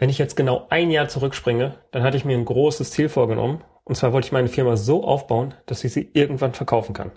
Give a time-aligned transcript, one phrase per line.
[0.00, 3.62] Wenn ich jetzt genau ein Jahr zurückspringe, dann hatte ich mir ein großes Ziel vorgenommen.
[3.84, 7.10] Und zwar wollte ich meine Firma so aufbauen, dass ich sie irgendwann verkaufen kann.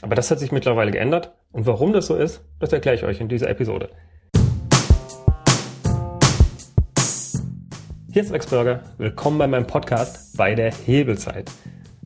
[0.00, 1.34] Aber das hat sich mittlerweile geändert.
[1.52, 3.90] Und warum das so ist, das erkläre ich euch in dieser Episode.
[8.10, 8.80] Hier ist Max Burger.
[8.96, 11.50] Willkommen bei meinem Podcast bei der Hebelzeit.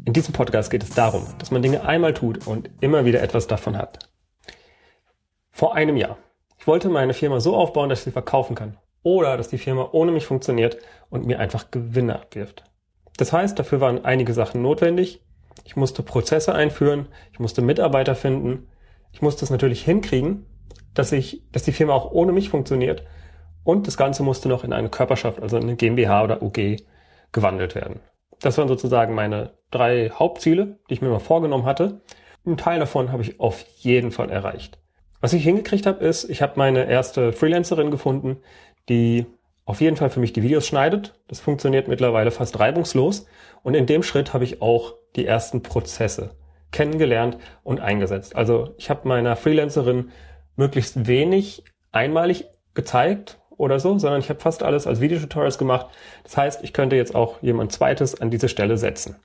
[0.05, 3.47] In diesem Podcast geht es darum, dass man Dinge einmal tut und immer wieder etwas
[3.47, 4.11] davon hat.
[5.53, 6.19] Vor einem Jahr.
[6.59, 8.79] Ich wollte meine Firma so aufbauen, dass ich sie verkaufen kann
[9.09, 10.77] oder dass die Firma ohne mich funktioniert
[11.09, 12.65] und mir einfach Gewinne abwirft.
[13.17, 15.23] Das heißt, dafür waren einige Sachen notwendig.
[15.65, 18.69] Ich musste Prozesse einführen, ich musste Mitarbeiter finden,
[19.13, 20.45] ich musste es natürlich hinkriegen,
[20.93, 23.05] dass ich, dass die Firma auch ohne mich funktioniert
[23.65, 26.77] und das Ganze musste noch in eine Körperschaft, also eine GmbH oder UG
[27.33, 28.01] gewandelt werden.
[28.41, 32.03] Das waren sozusagen meine drei Hauptziele, die ich mir mal vorgenommen hatte.
[32.47, 34.79] Ein Teil davon habe ich auf jeden Fall erreicht.
[35.21, 38.37] Was ich hingekriegt habe, ist, ich habe meine erste Freelancerin gefunden,
[38.89, 39.27] die
[39.65, 41.15] auf jeden Fall für mich die Videos schneidet.
[41.29, 43.27] Das funktioniert mittlerweile fast reibungslos.
[43.63, 46.31] Und in dem Schritt habe ich auch die ersten Prozesse
[46.71, 48.35] kennengelernt und eingesetzt.
[48.35, 50.11] Also ich habe meiner Freelancerin
[50.57, 55.89] möglichst wenig einmalig gezeigt oder so, sondern ich habe fast alles als Videotutorials gemacht.
[56.25, 59.17] Das heißt, ich könnte jetzt auch jemand zweites an diese Stelle setzen.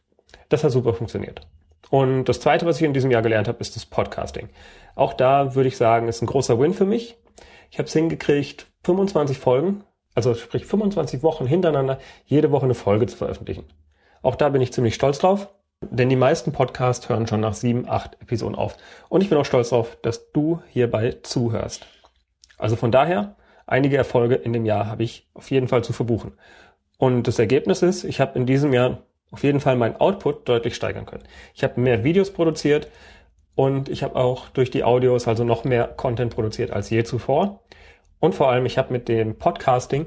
[0.49, 1.47] Das hat super funktioniert.
[1.89, 4.49] Und das zweite, was ich in diesem Jahr gelernt habe, ist das Podcasting.
[4.95, 7.17] Auch da würde ich sagen, ist ein großer Win für mich.
[7.69, 9.83] Ich habe es hingekriegt, 25 Folgen,
[10.15, 13.65] also sprich 25 Wochen hintereinander, jede Woche eine Folge zu veröffentlichen.
[14.21, 15.49] Auch da bin ich ziemlich stolz drauf,
[15.81, 18.77] denn die meisten Podcasts hören schon nach sieben, acht Episoden auf.
[19.09, 21.85] Und ich bin auch stolz drauf, dass du hierbei zuhörst.
[22.57, 26.33] Also von daher, einige Erfolge in dem Jahr habe ich auf jeden Fall zu verbuchen.
[26.97, 28.99] Und das Ergebnis ist, ich habe in diesem Jahr
[29.31, 31.23] auf jeden Fall meinen Output deutlich steigern können.
[31.53, 32.87] Ich habe mehr Videos produziert
[33.55, 37.61] und ich habe auch durch die Audios also noch mehr Content produziert als je zuvor.
[38.23, 40.05] Und vor allem, ich habe mit dem Podcasting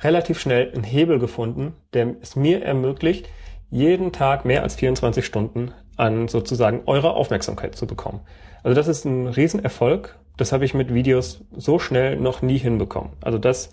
[0.00, 3.28] relativ schnell einen Hebel gefunden, der es mir ermöglicht,
[3.68, 8.22] jeden Tag mehr als 24 Stunden an sozusagen eure Aufmerksamkeit zu bekommen.
[8.62, 10.18] Also das ist ein Riesenerfolg.
[10.38, 13.12] Das habe ich mit Videos so schnell noch nie hinbekommen.
[13.20, 13.70] Also das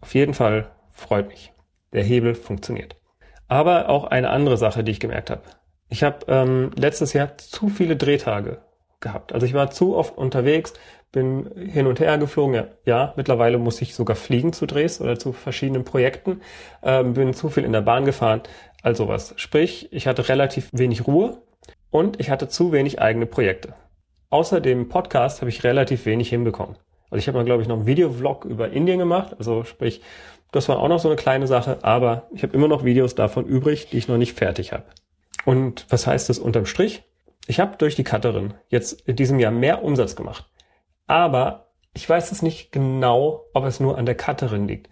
[0.00, 1.52] auf jeden Fall freut mich.
[1.92, 2.94] Der Hebel funktioniert.
[3.48, 5.42] Aber auch eine andere Sache, die ich gemerkt habe.
[5.88, 8.62] Ich habe ähm, letztes Jahr zu viele Drehtage
[9.00, 9.32] gehabt.
[9.32, 10.72] Also ich war zu oft unterwegs,
[11.14, 12.54] bin hin und her geflogen.
[12.54, 16.42] Ja, ja, mittlerweile muss ich sogar fliegen zu Drehs oder zu verschiedenen Projekten.
[16.82, 18.42] Ähm, bin zu viel in der Bahn gefahren.
[18.82, 19.32] Also was.
[19.36, 21.38] Sprich, ich hatte relativ wenig Ruhe
[21.90, 23.74] und ich hatte zu wenig eigene Projekte.
[24.28, 26.76] Außer dem Podcast habe ich relativ wenig hinbekommen.
[27.10, 29.36] Also ich habe mal, glaube ich, noch einen Videovlog über Indien gemacht.
[29.38, 30.02] Also sprich,
[30.50, 33.46] das war auch noch so eine kleine Sache, aber ich habe immer noch Videos davon
[33.46, 34.84] übrig, die ich noch nicht fertig habe.
[35.44, 37.04] Und was heißt das unterm Strich?
[37.46, 40.46] Ich habe durch die Cutterin jetzt in diesem Jahr mehr Umsatz gemacht.
[41.06, 44.88] Aber ich weiß es nicht genau, ob es nur an der Cutterin liegt,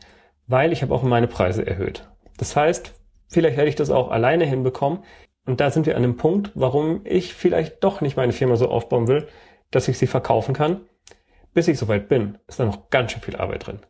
[0.46, 2.08] weil ich habe auch meine Preise erhöht.
[2.38, 2.94] Das heißt,
[3.28, 5.00] vielleicht hätte ich das auch alleine hinbekommen.
[5.44, 8.68] Und da sind wir an dem Punkt, warum ich vielleicht doch nicht meine Firma so
[8.68, 9.26] aufbauen will,
[9.72, 10.82] dass ich sie verkaufen kann.
[11.52, 13.80] Bis ich soweit bin, ist da noch ganz schön viel Arbeit drin.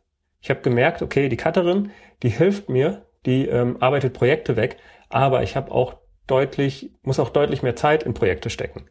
[0.41, 1.91] Ich habe gemerkt, okay, die Cutterin,
[2.23, 4.79] die hilft mir, die ähm, arbeitet Projekte weg,
[5.11, 5.95] aber ich habe auch
[6.27, 8.87] deutlich, muss auch deutlich mehr Zeit in Projekte stecken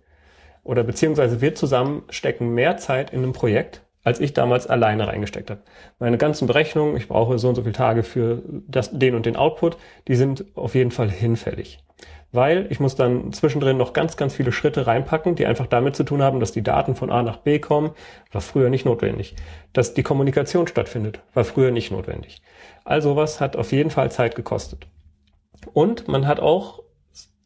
[0.63, 5.49] oder beziehungsweise wir zusammen stecken mehr Zeit in einem Projekt, als ich damals alleine reingesteckt
[5.49, 5.61] habe.
[5.99, 9.35] Meine ganzen Berechnungen, ich brauche so und so viele Tage für das, den und den
[9.35, 9.77] Output,
[10.07, 11.79] die sind auf jeden Fall hinfällig.
[12.33, 16.05] Weil ich muss dann zwischendrin noch ganz, ganz viele Schritte reinpacken, die einfach damit zu
[16.05, 17.91] tun haben, dass die Daten von A nach B kommen,
[18.31, 19.35] war früher nicht notwendig.
[19.73, 22.41] Dass die Kommunikation stattfindet, war früher nicht notwendig.
[22.85, 24.87] Also was hat auf jeden Fall Zeit gekostet.
[25.73, 26.81] Und man hat auch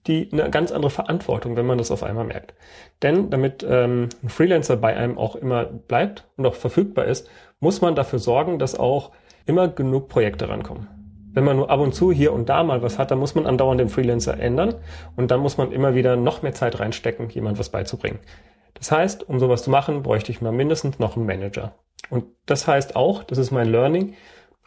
[0.07, 2.53] die eine ganz andere Verantwortung, wenn man das auf einmal merkt.
[3.01, 7.29] Denn damit ähm, ein Freelancer bei einem auch immer bleibt und auch verfügbar ist,
[7.59, 9.11] muss man dafür sorgen, dass auch
[9.45, 10.87] immer genug Projekte rankommen.
[11.33, 13.45] Wenn man nur ab und zu hier und da mal was hat, dann muss man
[13.45, 14.75] andauernd den Freelancer ändern
[15.15, 18.19] und dann muss man immer wieder noch mehr Zeit reinstecken, jemand was beizubringen.
[18.73, 21.73] Das heißt, um sowas zu machen, bräuchte ich mal mindestens noch einen Manager.
[22.09, 24.13] Und das heißt auch, das ist mein Learning,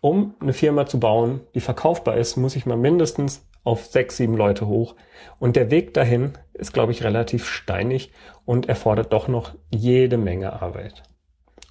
[0.01, 4.35] um eine Firma zu bauen, die verkaufbar ist, muss ich mal mindestens auf sechs, sieben
[4.35, 4.97] Leute hoch.
[5.39, 8.13] Und der Weg dahin ist, glaube ich, relativ steinig
[8.47, 11.03] und erfordert doch noch jede Menge Arbeit.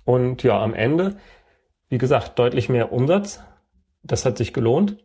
[0.05, 1.17] Und ja, am Ende,
[1.89, 3.41] wie gesagt, deutlich mehr Umsatz.
[4.03, 5.03] Das hat sich gelohnt.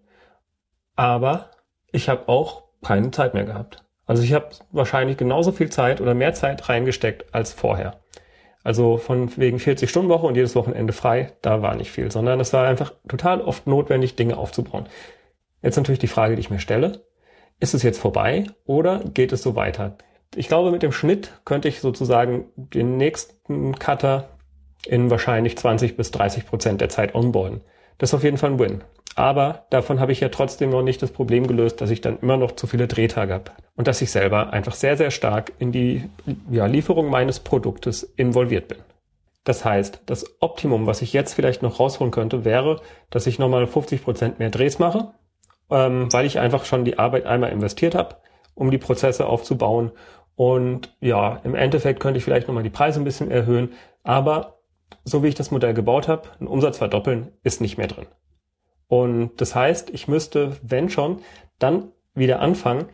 [0.95, 1.51] Aber
[1.91, 3.85] ich habe auch keine Zeit mehr gehabt.
[4.05, 8.03] Also ich habe wahrscheinlich genauso viel Zeit oder mehr Zeit reingesteckt als vorher.
[8.65, 12.39] Also von wegen 40 Stunden Woche und jedes Wochenende frei, da war nicht viel, sondern
[12.39, 14.87] es war einfach total oft notwendig, Dinge aufzubauen.
[15.63, 17.05] Jetzt natürlich die Frage, die ich mir stelle.
[17.61, 19.97] Ist es jetzt vorbei oder geht es so weiter?
[20.35, 24.31] Ich glaube, mit dem Schnitt könnte ich sozusagen den nächsten Cutter
[24.87, 27.61] in wahrscheinlich 20 bis 30 Prozent der Zeit onboarden.
[27.99, 28.83] Das ist auf jeden Fall ein Win.
[29.15, 32.39] Aber davon habe ich ja trotzdem noch nicht das Problem gelöst, dass ich dann immer
[32.39, 36.09] noch zu viele Drehtage habe und dass ich selber einfach sehr, sehr stark in die
[36.51, 38.79] ja, Lieferung meines Produktes involviert bin.
[39.45, 42.81] Das heißt, das Optimum, was ich jetzt vielleicht noch rausholen könnte, wäre,
[43.11, 45.13] dass ich nochmal 50 Prozent mehr Drehs mache,
[45.71, 48.17] ähm, weil ich einfach schon die Arbeit einmal investiert habe,
[48.55, 49.93] um die Prozesse aufzubauen.
[50.35, 53.73] Und ja, im Endeffekt könnte ich vielleicht nochmal die Preise ein bisschen erhöhen,
[54.03, 54.59] aber
[55.05, 58.07] so wie ich das Modell gebaut habe, einen Umsatz verdoppeln ist nicht mehr drin.
[58.89, 61.21] Und das heißt, ich müsste, wenn schon,
[61.59, 62.87] dann wieder anfangen,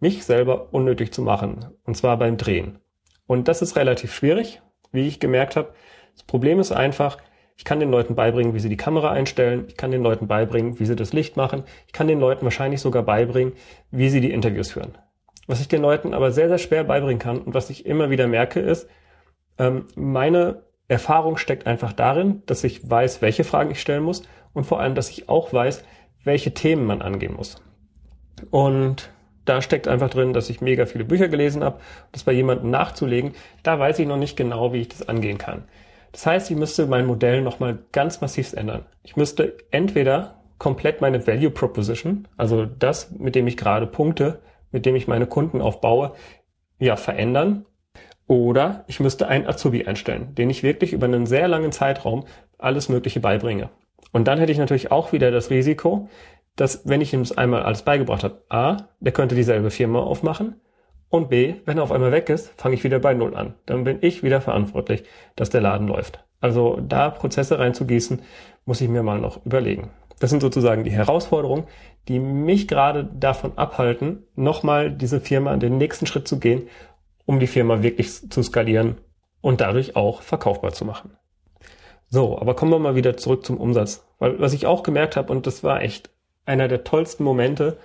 [0.00, 1.66] mich selber unnötig zu machen.
[1.84, 2.78] Und zwar beim Drehen.
[3.26, 4.60] Und das ist relativ schwierig,
[4.92, 5.72] wie ich gemerkt habe.
[6.14, 7.18] Das Problem ist einfach,
[7.56, 9.64] ich kann den Leuten beibringen, wie sie die Kamera einstellen.
[9.68, 11.64] Ich kann den Leuten beibringen, wie sie das Licht machen.
[11.86, 13.54] Ich kann den Leuten wahrscheinlich sogar beibringen,
[13.90, 14.98] wie sie die Interviews führen.
[15.46, 18.26] Was ich den Leuten aber sehr, sehr schwer beibringen kann und was ich immer wieder
[18.26, 18.88] merke, ist,
[19.58, 24.64] ähm, meine Erfahrung steckt einfach darin, dass ich weiß, welche Fragen ich stellen muss und
[24.64, 25.84] vor allem, dass ich auch weiß,
[26.24, 27.62] welche Themen man angehen muss.
[28.50, 29.10] Und
[29.44, 31.80] da steckt einfach drin, dass ich mega viele Bücher gelesen habe.
[32.12, 35.64] Das bei jemandem nachzulegen, da weiß ich noch nicht genau, wie ich das angehen kann.
[36.16, 38.86] Das heißt, ich müsste mein Modell nochmal ganz massiv ändern.
[39.02, 44.40] Ich müsste entweder komplett meine Value Proposition, also das, mit dem ich gerade punkte,
[44.72, 46.12] mit dem ich meine Kunden aufbaue,
[46.78, 47.66] ja, verändern.
[48.26, 52.24] Oder ich müsste einen Azubi einstellen, den ich wirklich über einen sehr langen Zeitraum
[52.56, 53.68] alles Mögliche beibringe.
[54.10, 56.08] Und dann hätte ich natürlich auch wieder das Risiko,
[56.56, 60.62] dass wenn ich ihm einmal alles beigebracht habe, A, der könnte dieselbe Firma aufmachen
[61.08, 63.54] und B, wenn er auf einmal weg ist, fange ich wieder bei Null an.
[63.66, 65.04] Dann bin ich wieder verantwortlich,
[65.36, 66.24] dass der Laden läuft.
[66.40, 68.22] Also da Prozesse reinzugießen,
[68.64, 69.90] muss ich mir mal noch überlegen.
[70.18, 71.64] Das sind sozusagen die Herausforderungen,
[72.08, 76.68] die mich gerade davon abhalten, nochmal diese Firma an den nächsten Schritt zu gehen,
[77.24, 78.96] um die Firma wirklich zu skalieren
[79.40, 81.16] und dadurch auch verkaufbar zu machen.
[82.08, 84.06] So, aber kommen wir mal wieder zurück zum Umsatz.
[84.18, 86.10] Weil was ich auch gemerkt habe, und das war echt
[86.44, 87.78] einer der tollsten Momente,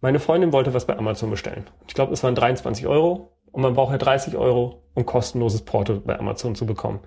[0.00, 1.66] meine Freundin wollte was bei Amazon bestellen.
[1.86, 6.00] Ich glaube, es waren 23 Euro und man braucht ja 30 Euro, um kostenloses Porto
[6.00, 7.00] bei Amazon zu bekommen.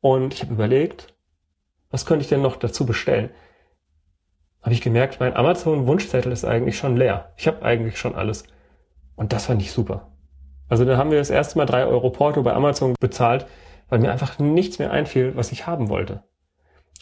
[0.00, 1.14] Und ich habe überlegt,
[1.90, 3.30] was könnte ich denn noch dazu bestellen?
[4.62, 7.32] Habe ich gemerkt, mein Amazon-Wunschzettel ist eigentlich schon leer.
[7.36, 8.44] Ich habe eigentlich schon alles.
[9.14, 10.12] Und das fand ich super.
[10.68, 13.46] Also dann haben wir das erste Mal drei Euro Porto bei Amazon bezahlt,
[13.88, 16.22] weil mir einfach nichts mehr einfiel, was ich haben wollte.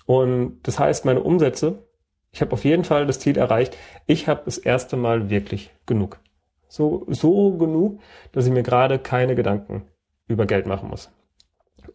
[0.07, 1.87] Und das heißt, meine Umsätze
[2.33, 3.77] ich habe auf jeden Fall das Ziel erreicht.
[4.07, 6.21] Ich habe das erste Mal wirklich genug.
[6.69, 8.01] So, so genug,
[8.33, 9.83] dass ich mir gerade keine Gedanken
[10.29, 11.11] über Geld machen muss.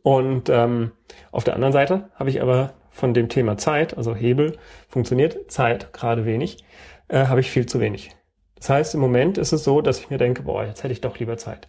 [0.03, 0.91] Und ähm,
[1.31, 4.57] auf der anderen Seite habe ich aber von dem Thema Zeit, also Hebel
[4.89, 6.63] funktioniert, Zeit gerade wenig,
[7.07, 8.11] äh, habe ich viel zu wenig.
[8.55, 11.01] Das heißt, im Moment ist es so, dass ich mir denke, boah, jetzt hätte ich
[11.01, 11.67] doch lieber Zeit.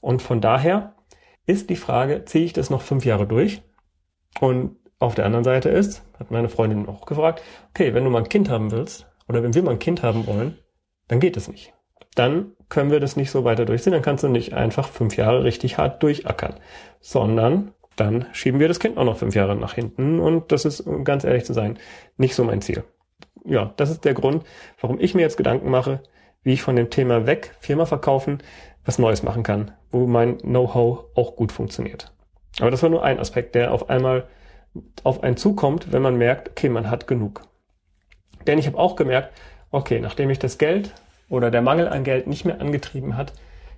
[0.00, 0.94] Und von daher
[1.46, 3.62] ist die Frage, ziehe ich das noch fünf Jahre durch?
[4.40, 8.22] Und auf der anderen Seite ist, hat meine Freundin auch gefragt, okay, wenn du mal
[8.22, 10.58] ein Kind haben willst oder wenn wir mal ein Kind haben wollen,
[11.08, 11.74] dann geht es nicht.
[12.14, 15.44] Dann können wir das nicht so weiter durchziehen, dann kannst du nicht einfach fünf Jahre
[15.44, 16.54] richtig hart durchackern,
[17.00, 20.80] sondern dann schieben wir das Kind auch noch fünf Jahre nach hinten und das ist,
[20.80, 21.78] um ganz ehrlich zu sein,
[22.16, 22.84] nicht so mein Ziel.
[23.44, 24.44] Ja, das ist der Grund,
[24.80, 26.02] warum ich mir jetzt Gedanken mache,
[26.42, 28.38] wie ich von dem Thema weg, Firma verkaufen,
[28.84, 32.12] was Neues machen kann, wo mein Know-how auch gut funktioniert.
[32.60, 34.26] Aber das war nur ein Aspekt, der auf einmal
[35.04, 37.42] auf einen zukommt, wenn man merkt, okay, man hat genug.
[38.46, 39.32] Denn ich habe auch gemerkt,
[39.70, 40.94] okay, nachdem ich das Geld
[41.28, 43.32] oder der Mangel an Geld nicht mehr angetrieben hat,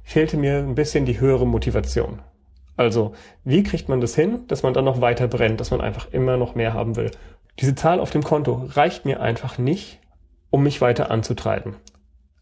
[0.04, 2.20] fehlte mir ein bisschen die höhere Motivation.
[2.76, 3.12] Also,
[3.44, 6.36] wie kriegt man das hin, dass man dann noch weiter brennt, dass man einfach immer
[6.36, 7.10] noch mehr haben will?
[7.58, 9.98] Diese Zahl auf dem Konto reicht mir einfach nicht,
[10.50, 11.74] um mich weiter anzutreiben.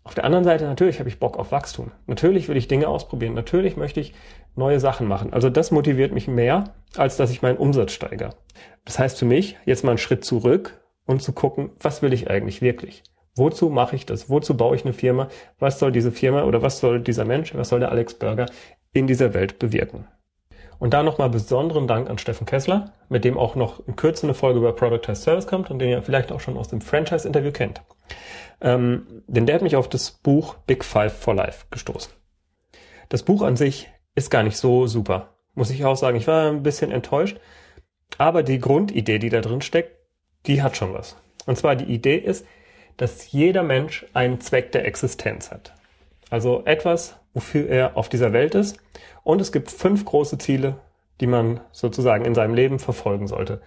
[0.07, 1.91] Auf der anderen Seite natürlich habe ich Bock auf Wachstum.
[2.07, 3.35] Natürlich will ich Dinge ausprobieren.
[3.35, 4.15] Natürlich möchte ich
[4.55, 5.33] neue Sachen machen.
[5.33, 8.31] Also das motiviert mich mehr, als dass ich meinen Umsatz steigere.
[8.85, 12.31] Das heißt für mich, jetzt mal einen Schritt zurück und zu gucken, was will ich
[12.31, 13.03] eigentlich wirklich?
[13.35, 14.31] Wozu mache ich das?
[14.31, 15.27] Wozu baue ich eine Firma?
[15.59, 18.47] Was soll diese Firma oder was soll dieser Mensch, was soll der Alex Burger
[18.93, 20.07] in dieser Welt bewirken?
[20.79, 24.35] Und da nochmal besonderen Dank an Steffen Kessler, mit dem auch noch in Kürze eine
[24.35, 27.53] Folge über Product Test Service kommt und den ihr vielleicht auch schon aus dem Franchise-Interview
[27.53, 27.83] kennt.
[28.61, 32.13] Ähm, denn der hat mich auf das Buch Big Five for Life gestoßen.
[33.09, 36.17] Das Buch an sich ist gar nicht so super, muss ich auch sagen.
[36.17, 37.39] Ich war ein bisschen enttäuscht,
[38.19, 39.97] aber die Grundidee, die da drin steckt,
[40.47, 41.17] die hat schon was.
[41.47, 42.47] Und zwar die Idee ist,
[42.97, 45.75] dass jeder Mensch einen Zweck der Existenz hat.
[46.31, 48.79] Also etwas, wofür er auf dieser Welt ist.
[49.23, 50.79] Und es gibt fünf große Ziele,
[51.21, 53.61] die man sozusagen in seinem Leben verfolgen sollte.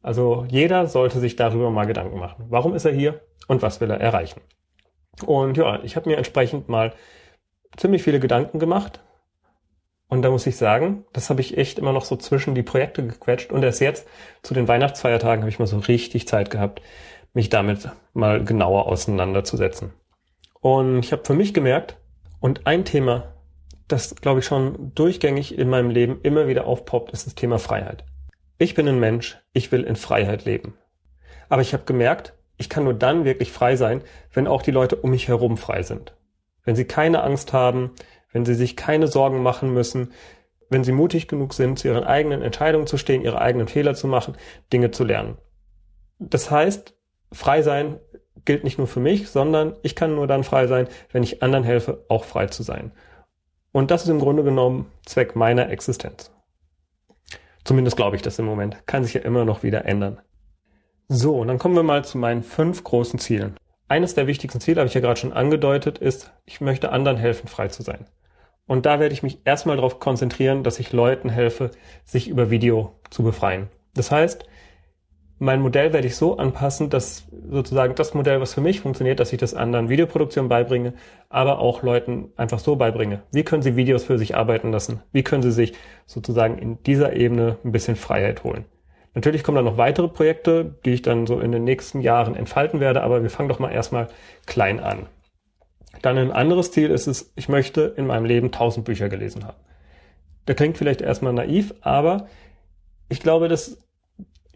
[0.00, 2.46] Also jeder sollte sich darüber mal Gedanken machen.
[2.48, 4.40] Warum ist er hier und was will er erreichen?
[5.26, 6.92] Und ja, ich habe mir entsprechend mal
[7.76, 9.00] ziemlich viele Gedanken gemacht.
[10.08, 13.04] Und da muss ich sagen, das habe ich echt immer noch so zwischen die Projekte
[13.04, 13.50] gequetscht.
[13.50, 14.06] Und erst jetzt,
[14.42, 16.80] zu den Weihnachtsfeiertagen, habe ich mal so richtig Zeit gehabt,
[17.34, 19.92] mich damit mal genauer auseinanderzusetzen.
[20.60, 21.96] Und ich habe für mich gemerkt,
[22.40, 23.34] und ein Thema,
[23.88, 28.04] das, glaube ich, schon durchgängig in meinem Leben immer wieder aufpoppt, ist das Thema Freiheit.
[28.58, 30.74] Ich bin ein Mensch, ich will in Freiheit leben.
[31.48, 34.96] Aber ich habe gemerkt, ich kann nur dann wirklich frei sein, wenn auch die Leute
[34.96, 36.14] um mich herum frei sind.
[36.64, 37.92] Wenn sie keine Angst haben,
[38.32, 40.12] wenn sie sich keine Sorgen machen müssen,
[40.68, 44.06] wenn sie mutig genug sind, zu ihren eigenen Entscheidungen zu stehen, ihre eigenen Fehler zu
[44.06, 44.36] machen,
[44.72, 45.38] Dinge zu lernen.
[46.18, 46.94] Das heißt,
[47.32, 47.98] frei sein
[48.44, 51.64] gilt nicht nur für mich, sondern ich kann nur dann frei sein, wenn ich anderen
[51.64, 52.92] helfe, auch frei zu sein.
[53.72, 56.32] Und das ist im Grunde genommen Zweck meiner Existenz.
[57.64, 58.86] Zumindest glaube ich das im Moment.
[58.86, 60.20] Kann sich ja immer noch wieder ändern.
[61.08, 63.56] So, und dann kommen wir mal zu meinen fünf großen Zielen.
[63.88, 67.48] Eines der wichtigsten Ziele, habe ich ja gerade schon angedeutet, ist, ich möchte anderen helfen,
[67.48, 68.06] frei zu sein.
[68.66, 71.72] Und da werde ich mich erstmal darauf konzentrieren, dass ich Leuten helfe,
[72.04, 73.68] sich über Video zu befreien.
[73.94, 74.46] Das heißt,
[75.42, 79.32] mein Modell werde ich so anpassen, dass sozusagen das Modell, was für mich funktioniert, dass
[79.32, 80.92] ich das anderen Videoproduktion beibringe,
[81.30, 83.22] aber auch Leuten einfach so beibringe.
[83.32, 85.00] Wie können sie Videos für sich arbeiten lassen?
[85.12, 85.72] Wie können sie sich
[86.04, 88.66] sozusagen in dieser Ebene ein bisschen Freiheit holen?
[89.14, 92.78] Natürlich kommen da noch weitere Projekte, die ich dann so in den nächsten Jahren entfalten
[92.78, 94.08] werde, aber wir fangen doch mal erstmal
[94.44, 95.06] klein an.
[96.02, 99.56] Dann ein anderes Ziel ist es, ich möchte in meinem Leben 1000 Bücher gelesen haben.
[100.44, 102.26] Das klingt vielleicht erstmal naiv, aber
[103.08, 103.78] ich glaube, dass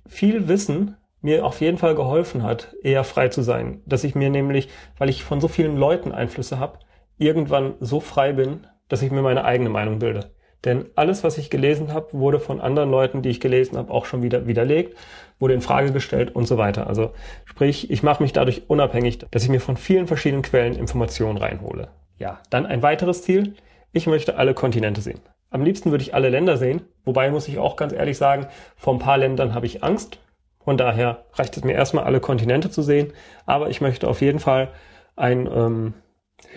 [0.06, 3.80] viel Wissen mir auf jeden Fall geholfen hat, eher frei zu sein.
[3.87, 4.68] Dass ich mir nämlich,
[4.99, 6.80] weil ich von so vielen Leuten Einflüsse habe,
[7.16, 10.34] irgendwann so frei bin, dass ich mir meine eigene Meinung bilde.
[10.64, 14.06] Denn alles, was ich gelesen habe, wurde von anderen Leuten, die ich gelesen habe, auch
[14.06, 14.96] schon wieder widerlegt,
[15.38, 16.87] wurde in Frage gestellt und so weiter.
[16.87, 17.12] Also
[17.44, 21.88] sprich, ich mache mich dadurch unabhängig, dass ich mir von vielen verschiedenen Quellen Informationen reinhole.
[22.18, 23.54] Ja, dann ein weiteres Ziel.
[23.92, 25.20] Ich möchte alle Kontinente sehen.
[25.54, 28.92] Am liebsten würde ich alle Länder sehen, wobei muss ich auch ganz ehrlich sagen, vor
[28.92, 30.18] ein paar Ländern habe ich Angst.
[30.58, 33.12] Von daher reicht es mir erstmal, alle Kontinente zu sehen.
[33.46, 34.73] Aber ich möchte auf jeden Fall
[35.14, 35.94] ein, ähm,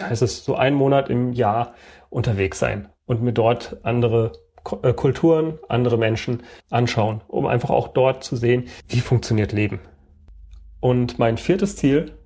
[0.01, 1.75] heißt es, so einen Monat im Jahr
[2.09, 4.31] unterwegs sein und mir dort andere
[4.81, 9.79] äh, Kulturen, andere Menschen anschauen, um einfach auch dort zu sehen, wie funktioniert Leben.
[10.79, 12.17] Und mein viertes Ziel,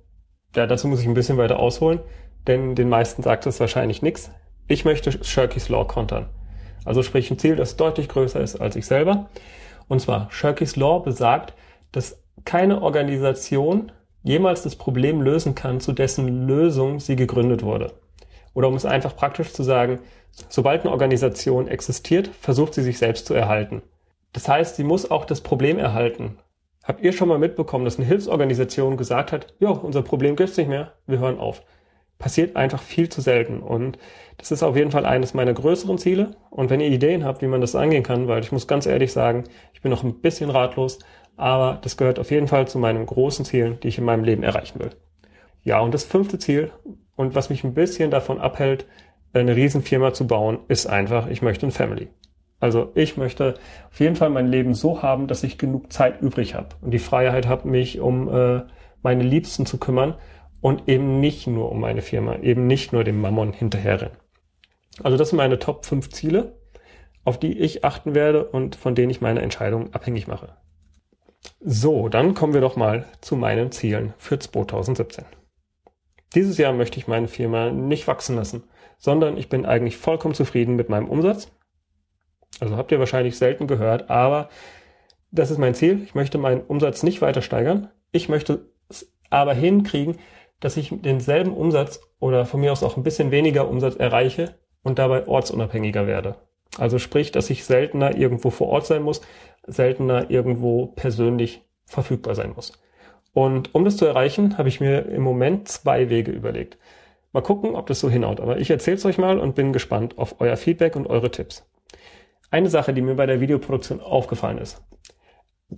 [0.56, 2.00] ja, dazu muss ich ein bisschen weiter ausholen,
[2.46, 4.30] denn den meisten sagt es wahrscheinlich nichts.
[4.68, 6.30] Ich möchte Shirky's Law kontern.
[6.84, 9.28] Also sprich ein Ziel, das deutlich größer ist als ich selber.
[9.88, 11.54] Und zwar, Shirky's Law besagt,
[11.92, 17.92] dass keine Organisation jemals das Problem lösen kann, zu dessen Lösung sie gegründet wurde.
[18.54, 19.98] Oder um es einfach praktisch zu sagen,
[20.48, 23.82] sobald eine Organisation existiert, versucht sie sich selbst zu erhalten.
[24.32, 26.38] Das heißt, sie muss auch das Problem erhalten.
[26.84, 30.68] Habt ihr schon mal mitbekommen, dass eine Hilfsorganisation gesagt hat, ja, unser Problem gibt's nicht
[30.68, 31.62] mehr, wir hören auf?
[32.18, 33.98] Passiert einfach viel zu selten und
[34.38, 36.36] das ist auf jeden Fall eines meiner größeren Ziele.
[36.50, 39.12] Und wenn ihr Ideen habt, wie man das angehen kann, weil ich muss ganz ehrlich
[39.12, 40.98] sagen, ich bin noch ein bisschen ratlos,
[41.36, 44.42] aber das gehört auf jeden Fall zu meinen großen Zielen, die ich in meinem Leben
[44.42, 44.90] erreichen will.
[45.62, 46.70] Ja, und das fünfte Ziel,
[47.16, 48.86] und was mich ein bisschen davon abhält,
[49.32, 52.08] eine Riesenfirma zu bauen, ist einfach, ich möchte ein Family.
[52.60, 53.54] Also ich möchte
[53.90, 57.00] auf jeden Fall mein Leben so haben, dass ich genug Zeit übrig habe und die
[57.00, 58.62] Freiheit habe, mich um äh,
[59.02, 60.14] meine Liebsten zu kümmern
[60.60, 64.16] und eben nicht nur um meine Firma, eben nicht nur dem Mammon hinterherrennen.
[65.02, 66.58] Also das sind meine Top 5 Ziele,
[67.24, 70.56] auf die ich achten werde und von denen ich meine Entscheidungen abhängig mache.
[71.60, 75.24] So, dann kommen wir doch mal zu meinen Zielen für 2017.
[76.34, 78.64] Dieses Jahr möchte ich meine Firma nicht wachsen lassen,
[78.98, 81.50] sondern ich bin eigentlich vollkommen zufrieden mit meinem Umsatz.
[82.60, 84.48] Also habt ihr wahrscheinlich selten gehört, aber
[85.30, 86.02] das ist mein Ziel.
[86.02, 87.90] Ich möchte meinen Umsatz nicht weiter steigern.
[88.12, 90.18] Ich möchte es aber hinkriegen,
[90.60, 94.98] dass ich denselben Umsatz oder von mir aus auch ein bisschen weniger Umsatz erreiche und
[94.98, 96.36] dabei ortsunabhängiger werde.
[96.78, 99.20] Also sprich, dass ich seltener irgendwo vor Ort sein muss,
[99.66, 102.72] seltener irgendwo persönlich verfügbar sein muss.
[103.34, 106.78] Und um das zu erreichen, habe ich mir im Moment zwei Wege überlegt.
[107.32, 108.40] Mal gucken, ob das so hinhaut.
[108.40, 111.66] Aber ich erzähle es euch mal und bin gespannt auf euer Feedback und eure Tipps.
[112.50, 114.82] Eine Sache, die mir bei der Videoproduktion aufgefallen ist.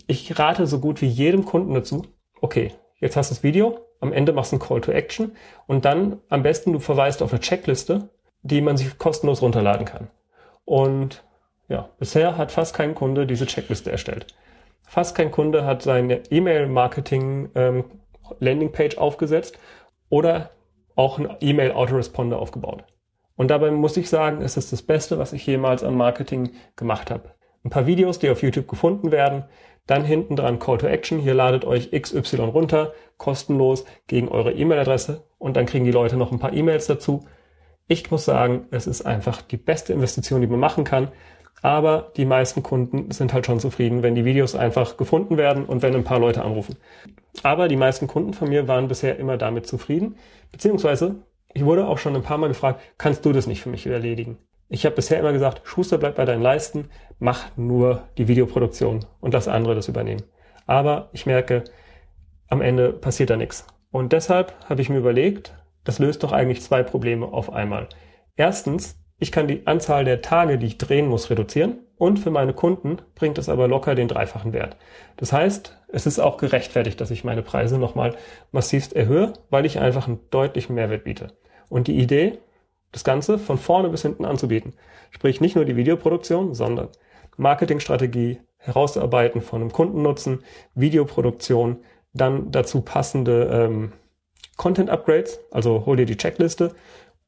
[0.08, 2.02] Ich rate so gut wie jedem Kunden dazu,
[2.40, 5.36] okay, jetzt hast du das Video, am Ende machst du einen Call to Action
[5.68, 8.08] und dann am besten du verweist auf eine Checkliste,
[8.44, 10.08] die man sich kostenlos runterladen kann.
[10.64, 11.24] Und
[11.68, 14.26] ja, bisher hat fast kein Kunde diese Checkliste erstellt.
[14.86, 17.84] Fast kein Kunde hat seine E-Mail-Marketing ähm,
[18.98, 19.58] aufgesetzt
[20.10, 20.50] oder
[20.94, 22.84] auch einen E-Mail-Autoresponder aufgebaut.
[23.36, 27.10] Und dabei muss ich sagen, es ist das Beste, was ich jemals an Marketing gemacht
[27.10, 27.34] habe.
[27.64, 29.44] Ein paar Videos, die auf YouTube gefunden werden,
[29.86, 35.24] dann hinten dran Call to Action, hier ladet euch XY runter, kostenlos gegen eure E-Mail-Adresse
[35.38, 37.26] und dann kriegen die Leute noch ein paar E-Mails dazu.
[37.86, 41.08] Ich muss sagen, es ist einfach die beste Investition, die man machen kann
[41.64, 45.80] Aber die meisten Kunden sind halt schon zufrieden, wenn die Videos einfach gefunden werden und
[45.80, 46.76] wenn ein paar Leute anrufen.
[47.42, 50.16] Aber die meisten Kunden von mir waren bisher immer damit zufrieden.
[50.52, 51.14] Beziehungsweise,
[51.54, 54.36] ich wurde auch schon ein paar Mal gefragt, kannst du das nicht für mich erledigen?
[54.68, 59.32] Ich habe bisher immer gesagt, Schuster bleibt bei deinen Leisten, mach nur die Videoproduktion und
[59.32, 60.22] lass andere das übernehmen.
[60.66, 61.64] Aber ich merke,
[62.48, 63.66] am Ende passiert da nichts.
[63.90, 67.88] Und deshalb habe ich mir überlegt, das löst doch eigentlich zwei Probleme auf einmal.
[68.36, 72.52] Erstens, ich kann die Anzahl der Tage, die ich drehen muss, reduzieren und für meine
[72.52, 74.76] Kunden bringt es aber locker den dreifachen Wert.
[75.16, 78.16] Das heißt, es ist auch gerechtfertigt, dass ich meine Preise nochmal
[78.50, 81.28] massivst erhöhe, weil ich einfach einen deutlichen Mehrwert biete.
[81.68, 82.38] Und die Idee,
[82.90, 84.74] das Ganze von vorne bis hinten anzubieten,
[85.10, 86.88] sprich nicht nur die Videoproduktion, sondern
[87.36, 90.42] Marketingstrategie, Herausarbeiten von einem Kundennutzen,
[90.74, 91.78] Videoproduktion,
[92.12, 93.92] dann dazu passende ähm,
[94.56, 96.74] Content Upgrades, also hol dir die Checkliste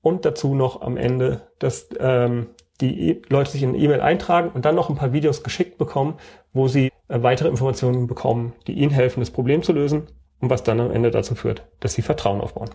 [0.02, 2.48] und dazu noch am Ende, dass ähm,
[2.80, 6.14] die e Leute sich in E-Mail eintragen und dann noch ein paar Videos geschickt bekommen,
[6.52, 10.06] wo sie äh, weitere Informationen bekommen, die ihnen helfen, das Problem zu lösen
[10.40, 12.70] und was dann am Ende dazu führt, dass sie Vertrauen aufbauen.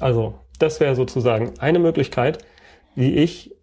[0.00, 2.38] Also das wäre sozusagen eine Möglichkeit,
[2.94, 3.54] wie ich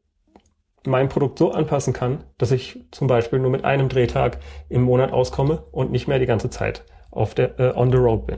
[0.85, 4.38] mein Produkt so anpassen kann, dass ich zum Beispiel nur mit einem Drehtag
[4.69, 8.27] im Monat auskomme und nicht mehr die ganze Zeit auf der äh, on the road
[8.27, 8.38] bin.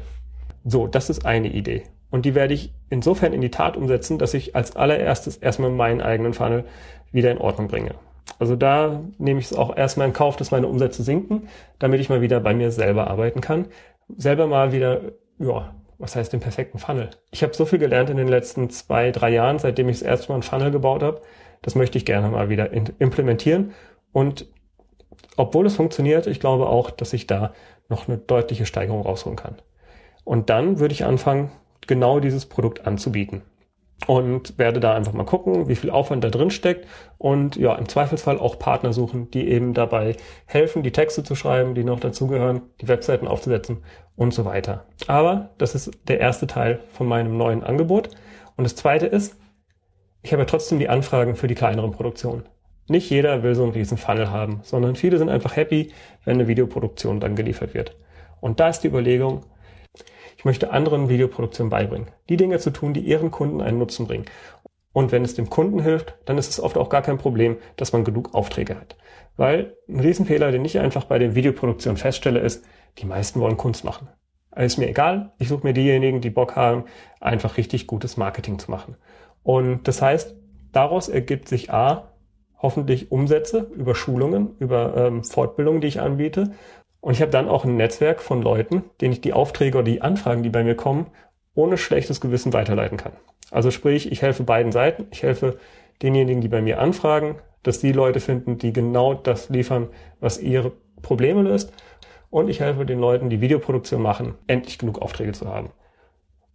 [0.69, 1.83] So, das ist eine Idee.
[2.09, 6.01] Und die werde ich insofern in die Tat umsetzen, dass ich als allererstes erstmal meinen
[6.01, 6.65] eigenen Funnel
[7.13, 7.95] wieder in Ordnung bringe.
[8.37, 11.47] Also da nehme ich es auch erstmal in Kauf, dass meine Umsätze sinken,
[11.79, 13.67] damit ich mal wieder bei mir selber arbeiten kann.
[14.17, 17.11] Selber mal wieder, ja, was heißt den perfekten Funnel?
[17.31, 20.27] Ich habe so viel gelernt in den letzten zwei, drei Jahren, seitdem ich das erste
[20.29, 21.21] Mal einen Funnel gebaut habe.
[21.61, 23.71] Das möchte ich gerne mal wieder implementieren.
[24.11, 24.47] Und
[25.37, 27.53] obwohl es funktioniert, ich glaube auch, dass ich da
[27.87, 29.55] noch eine deutliche Steigerung rausholen kann.
[30.27, 31.51] Und dann würde ich anfangen,
[31.87, 33.43] genau dieses Produkt anzubieten.
[34.07, 36.85] Und werde da einfach mal gucken, wie viel Aufwand da drin steckt
[37.17, 41.75] und ja, im Zweifelsfall auch Partner suchen, die eben dabei helfen, die Texte zu schreiben,
[41.75, 43.85] die noch dazugehören, die Webseiten aufzusetzen
[44.17, 44.83] und so weiter.
[45.07, 48.09] Aber das ist der erste Teil von meinem neuen Angebot.
[48.57, 49.37] Und das zweite ist,
[50.23, 52.43] ich habe ja trotzdem die Anfragen für die kleineren Produktionen.
[52.89, 55.93] Nicht jeder will so einen riesen Funnel haben, sondern viele sind einfach happy,
[56.25, 57.95] wenn eine Videoproduktion dann geliefert wird.
[58.41, 59.45] Und da ist die Überlegung,
[60.37, 64.25] ich möchte anderen Videoproduktionen beibringen, die Dinge zu tun, die ihren Kunden einen Nutzen bringen.
[64.93, 67.93] Und wenn es dem Kunden hilft, dann ist es oft auch gar kein Problem, dass
[67.93, 68.95] man genug Aufträge hat.
[69.35, 72.65] Weil ein Riesenfehler, den ich einfach bei den Videoproduktionen feststelle, ist,
[72.97, 74.09] die meisten wollen Kunst machen.
[74.55, 76.85] Ist mir egal, ich suche mir diejenigen, die Bock haben,
[77.19, 78.95] einfach richtig gutes Marketing zu machen.
[79.43, 80.35] Und das heißt,
[80.71, 82.11] daraus ergibt sich A,
[82.59, 86.53] hoffentlich Umsätze über Schulungen, über ähm, Fortbildungen, die ich anbiete.
[86.99, 90.01] Und ich habe dann auch ein Netzwerk von Leuten, denen ich die Aufträge oder die
[90.01, 91.07] Anfragen, die bei mir kommen,
[91.53, 93.13] ohne schlechtes Gewissen weiterleiten kann.
[93.51, 95.07] Also sprich, ich helfe beiden Seiten.
[95.11, 95.59] Ich helfe
[96.01, 100.71] denjenigen, die bei mir anfragen, dass die Leute finden, die genau das liefern, was ihre
[101.01, 101.73] Probleme löst.
[102.29, 105.71] Und ich helfe den Leuten, die Videoproduktion machen, endlich genug Aufträge zu haben.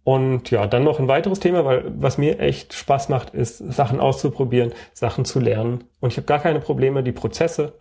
[0.03, 3.99] Und ja, dann noch ein weiteres Thema, weil was mir echt Spaß macht, ist Sachen
[3.99, 5.85] auszuprobieren, Sachen zu lernen.
[5.99, 7.73] Und ich habe gar keine Probleme, die Prozesse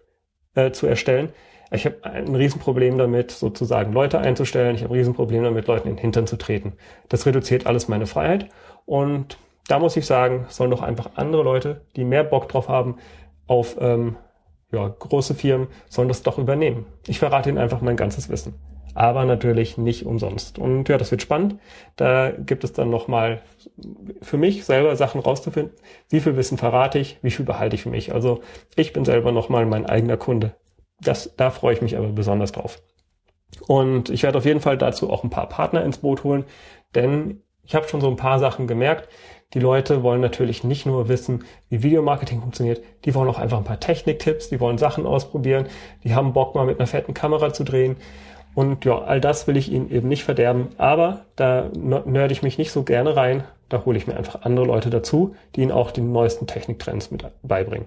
[0.54, 1.30] äh, zu erstellen.
[1.72, 4.76] Ich habe ein Riesenproblem damit, sozusagen Leute einzustellen.
[4.76, 6.74] Ich habe ein Riesenproblem damit, Leuten in den Hintern zu treten.
[7.08, 8.48] Das reduziert alles meine Freiheit.
[8.84, 12.96] Und da muss ich sagen, sollen doch einfach andere Leute, die mehr Bock drauf haben,
[13.46, 14.16] auf ähm,
[14.70, 16.86] ja, große Firmen, sollen das doch übernehmen.
[17.06, 18.54] Ich verrate ihnen einfach mein ganzes Wissen
[18.94, 20.58] aber natürlich nicht umsonst.
[20.58, 21.56] Und ja, das wird spannend.
[21.96, 23.42] Da gibt es dann nochmal
[24.20, 25.74] für mich selber Sachen rauszufinden.
[26.08, 27.18] Wie viel Wissen verrate ich?
[27.22, 28.12] Wie viel behalte ich für mich?
[28.12, 28.40] Also
[28.76, 30.54] ich bin selber nochmal mein eigener Kunde.
[31.02, 32.80] Das, da freue ich mich aber besonders drauf.
[33.66, 36.44] Und ich werde auf jeden Fall dazu auch ein paar Partner ins Boot holen,
[36.94, 39.08] denn ich habe schon so ein paar Sachen gemerkt.
[39.54, 43.64] Die Leute wollen natürlich nicht nur wissen, wie Videomarketing funktioniert, die wollen auch einfach ein
[43.64, 45.66] paar Techniktipps, die wollen Sachen ausprobieren,
[46.04, 47.96] die haben Bock mal mit einer fetten Kamera zu drehen.
[48.54, 52.58] Und ja, all das will ich Ihnen eben nicht verderben, aber da nörde ich mich
[52.58, 53.44] nicht so gerne rein.
[53.68, 57.24] Da hole ich mir einfach andere Leute dazu, die Ihnen auch die neuesten Techniktrends mit
[57.42, 57.86] beibringen.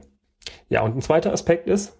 [0.69, 1.97] Ja, und ein zweiter Aspekt ist,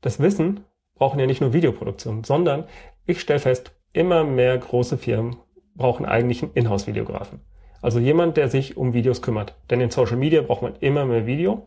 [0.00, 2.64] das Wissen brauchen ja nicht nur Videoproduktion, sondern
[3.06, 5.36] ich stelle fest, immer mehr große Firmen
[5.74, 7.40] brauchen eigentlich einen Inhouse-Videografen.
[7.82, 9.54] Also jemand, der sich um Videos kümmert.
[9.70, 11.66] Denn in Social Media braucht man immer mehr Video.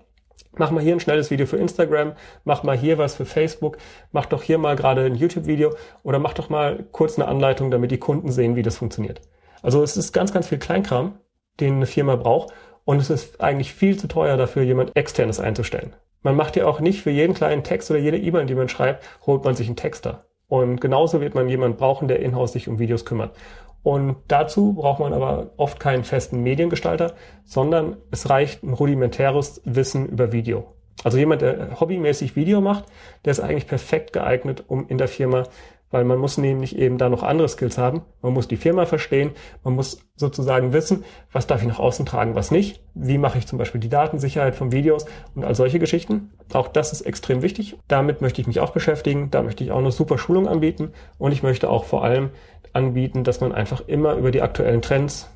[0.58, 2.14] Mach mal hier ein schnelles Video für Instagram,
[2.44, 3.78] mach mal hier was für Facebook,
[4.12, 7.92] mach doch hier mal gerade ein YouTube-Video oder mach doch mal kurz eine Anleitung, damit
[7.92, 9.22] die Kunden sehen, wie das funktioniert.
[9.62, 11.18] Also es ist ganz, ganz viel Kleinkram,
[11.60, 12.54] den eine Firma braucht
[12.86, 15.94] und es ist eigentlich viel zu teuer dafür, jemand externes einzustellen.
[16.22, 19.06] Man macht ja auch nicht für jeden kleinen Text oder jede E-Mail, die man schreibt,
[19.26, 20.26] holt man sich einen Texter.
[20.48, 23.36] Und genauso wird man jemand brauchen, der in-house sich um Videos kümmert.
[23.84, 27.14] Und dazu braucht man aber oft keinen festen Mediengestalter,
[27.46, 30.74] sondern es reicht ein rudimentäres Wissen über Video.
[31.04, 32.86] Also jemand, der hobbymäßig Video macht,
[33.24, 35.44] der ist eigentlich perfekt geeignet, um in der Firma
[35.92, 38.02] weil man muss nämlich eben da noch andere Skills haben.
[38.22, 39.32] Man muss die Firma verstehen,
[39.64, 42.82] man muss sozusagen wissen, was darf ich nach außen tragen, was nicht.
[42.94, 46.32] Wie mache ich zum Beispiel die Datensicherheit von Videos und all solche Geschichten.
[46.54, 47.78] Auch das ist extrem wichtig.
[47.88, 49.32] Damit möchte ich mich auch beschäftigen.
[49.32, 50.92] Da möchte ich auch eine super Schulung anbieten.
[51.18, 52.30] Und ich möchte auch vor allem
[52.74, 55.30] anbieten, dass man einfach immer über die aktuellen Trends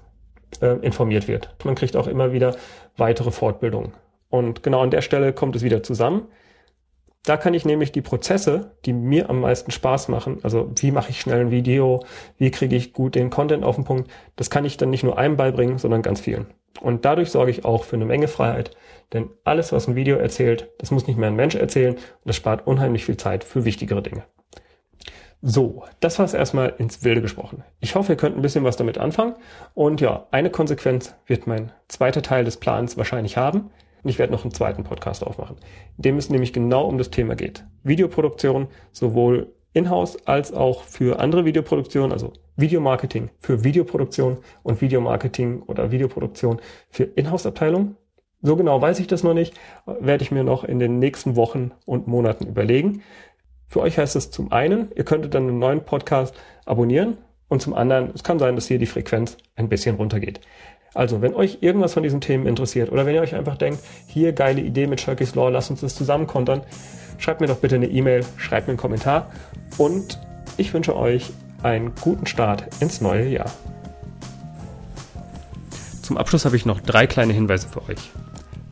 [0.61, 1.55] äh, informiert wird.
[1.63, 2.55] Man kriegt auch immer wieder
[2.97, 3.93] weitere Fortbildungen.
[4.29, 6.27] Und genau an der Stelle kommt es wieder zusammen.
[7.25, 11.12] Da kann ich nämlich die Prozesse, die mir am meisten Spaß machen, also wie mache
[11.12, 12.03] ich schnell ein Video,
[12.38, 15.17] wie kriege ich gut den Content auf den Punkt, das kann ich dann nicht nur
[15.17, 16.47] einem beibringen, sondern ganz vielen.
[16.81, 18.71] Und dadurch sorge ich auch für eine Menge Freiheit,
[19.13, 22.36] denn alles, was ein Video erzählt, das muss nicht mehr ein Mensch erzählen und das
[22.36, 24.23] spart unheimlich viel Zeit für wichtigere Dinge.
[25.41, 27.63] So, das war es erstmal ins Wilde gesprochen.
[27.79, 29.36] Ich hoffe, ihr könnt ein bisschen was damit anfangen.
[29.73, 33.69] Und ja, eine Konsequenz wird mein zweiter Teil des Plans wahrscheinlich haben.
[34.03, 35.55] Und ich werde noch einen zweiten Podcast aufmachen,
[35.97, 37.65] in dem es nämlich genau um das Thema geht.
[37.83, 45.91] Videoproduktion, sowohl in-house als auch für andere Videoproduktionen, also Videomarketing für Videoproduktion und Videomarketing oder
[45.91, 47.95] Videoproduktion für Inhouse-Abteilung.
[48.41, 49.53] So genau weiß ich das noch nicht,
[49.85, 53.01] werde ich mir noch in den nächsten Wochen und Monaten überlegen.
[53.67, 56.35] Für euch heißt es zum einen, ihr könntet dann einen neuen Podcast
[56.65, 60.41] abonnieren und zum anderen, es kann sein, dass hier die Frequenz ein bisschen runtergeht.
[60.93, 64.32] Also, wenn euch irgendwas von diesen Themen interessiert oder wenn ihr euch einfach denkt, hier
[64.34, 66.62] geile Idee mit Shirky's Law, lasst uns das zusammen kontern,
[67.17, 69.32] schreibt mir doch bitte eine E-Mail, schreibt mir einen Kommentar
[69.77, 70.19] und
[70.58, 71.32] ich wünsche euch
[71.63, 73.51] einen guten Start ins neue Jahr.
[76.03, 78.12] Zum Abschluss habe ich noch drei kleine Hinweise für euch.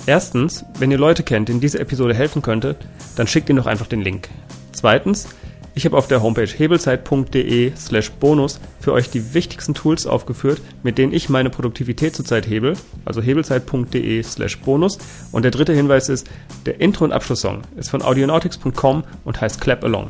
[0.05, 2.75] Erstens, wenn ihr Leute kennt, denen diese Episode helfen könnte,
[3.15, 4.29] dann schickt ihnen doch einfach den Link.
[4.73, 5.29] Zweitens,
[5.73, 10.97] ich habe auf der Homepage hebelzeit.de slash bonus für euch die wichtigsten Tools aufgeführt, mit
[10.97, 14.97] denen ich meine Produktivität zurzeit hebel, also hebelzeit.de slash bonus.
[15.31, 16.29] Und der dritte Hinweis ist,
[16.65, 20.09] der Intro- und Abschlusssong ist von audionautics.com und heißt Clap Along.